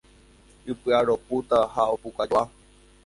Ipy'aropúta 0.71 1.59
ha 1.73 1.83
opukajoa 1.95 2.43